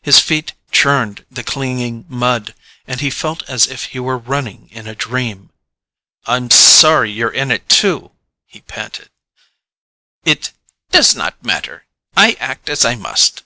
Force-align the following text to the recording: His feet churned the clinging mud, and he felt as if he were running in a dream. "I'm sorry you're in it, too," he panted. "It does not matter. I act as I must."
His 0.00 0.18
feet 0.18 0.54
churned 0.72 1.26
the 1.30 1.44
clinging 1.44 2.06
mud, 2.08 2.54
and 2.86 3.02
he 3.02 3.10
felt 3.10 3.42
as 3.50 3.66
if 3.66 3.84
he 3.84 4.00
were 4.00 4.16
running 4.16 4.70
in 4.70 4.86
a 4.86 4.94
dream. 4.94 5.50
"I'm 6.24 6.48
sorry 6.50 7.12
you're 7.12 7.28
in 7.28 7.50
it, 7.50 7.68
too," 7.68 8.12
he 8.46 8.62
panted. 8.62 9.10
"It 10.24 10.52
does 10.90 11.14
not 11.14 11.44
matter. 11.44 11.84
I 12.16 12.32
act 12.40 12.70
as 12.70 12.86
I 12.86 12.94
must." 12.94 13.42